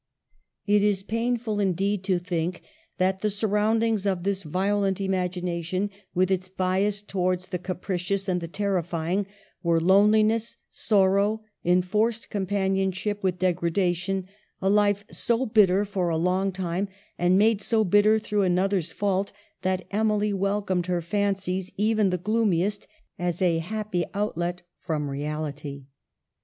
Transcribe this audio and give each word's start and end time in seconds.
"It 0.65 0.81
is 0.81 1.03
painful, 1.03 1.59
indeed, 1.59 2.03
to 2.05 2.17
think 2.17 2.63
that 2.97 3.21
the 3.21 3.29
sur 3.29 3.49
roundings 3.49 4.07
of 4.07 4.23
this 4.23 4.41
violent 4.41 4.99
imagination, 4.99 5.91
with 6.15 6.31
its 6.31 6.47
bias 6.49 7.03
towards 7.03 7.49
the 7.49 7.59
capricious 7.59 8.27
and 8.27 8.41
the 8.41 8.47
terrifying, 8.47 9.27
were 9.61 9.79
loneliness, 9.79 10.57
sorrow, 10.71 11.43
enforced 11.63 12.31
companionship 12.31 13.21
with 13.21 13.37
degradation; 13.37 14.27
a 14.59 14.71
life 14.71 15.05
so 15.11 15.45
bitter, 15.45 15.85
for 15.85 16.09
a 16.09 16.17
long 16.17 16.51
time, 16.51 16.87
and 17.19 17.37
made 17.37 17.61
so 17.61 17.83
bitter 17.83 18.17
through 18.17 18.41
another's 18.41 18.91
fault, 18.91 19.31
that 19.61 19.85
Emily 19.91 20.33
welcomed 20.33 20.87
her 20.87 21.03
fancies, 21.03 21.71
even 21.77 22.09
the 22.09 22.17
gloomiest, 22.17 22.87
as 23.19 23.39
a 23.39 23.59
happy 23.59 24.05
outlet 24.15 24.63
from 24.79 25.11
reality. 25.11 25.85